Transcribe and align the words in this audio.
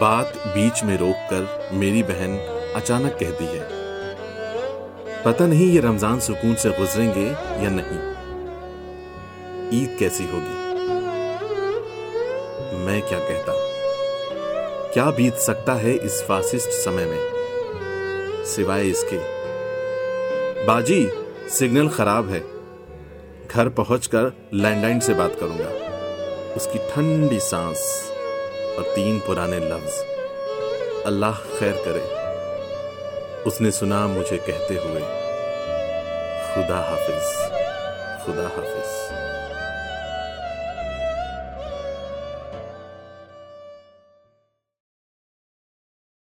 बात 0.00 0.32
बीच 0.46 0.82
में 0.84 0.96
रोककर 0.96 1.70
मेरी 1.72 2.02
बहन 2.02 2.36
अचानक 2.76 3.16
कहती 3.20 3.44
है, 3.44 3.60
पता 5.24 5.46
नहीं 5.46 5.66
ये 5.66 5.80
रमज़ान 5.80 6.20
सुकून 6.20 6.54
से 6.54 6.70
गुजरेंगे 6.70 7.26
या 7.64 7.70
नहीं? 7.70 7.98
ईद 9.72 9.96
कैसी 9.98 10.24
होगी? 10.24 10.60
मैं 12.84 13.00
क्या 13.02 13.18
कहता? 13.18 13.52
क्या 14.94 15.10
बीत 15.10 15.34
सकता 15.38 15.74
है 15.74 15.94
इस 15.96 16.22
फासिस्ट 16.22 16.70
समय 16.70 17.06
में? 17.06 18.44
सिवाय 18.44 18.88
इसके, 18.88 19.18
बाजी, 20.66 21.08
सिग्नल 21.50 21.88
खराब 21.88 22.30
है। 22.30 22.40
घर 23.48 23.68
पहुंचकर 23.68 24.32
लैंडलाइन 24.54 25.00
से 25.00 25.14
बात 25.14 25.36
करूँगा। 25.40 25.70
उसकी 26.56 26.78
ठंडी 26.90 27.40
सांस 27.40 28.11
और 28.78 28.92
तीन 28.94 29.18
पुराने 29.20 29.58
लफ्ज। 29.60 29.94
अल्लाह 31.06 31.38
खैर 31.58 31.82
करे। 31.86 32.04
उसने 33.42 33.70
सुना, 33.70 34.06
मुझे 34.06 34.36
कहते 34.38 34.74
हुए, 34.74 35.00
खुदा 36.52 36.78
हाफिज 36.88 37.26
खुदा 38.24 38.42
हाफिज। 38.42 38.90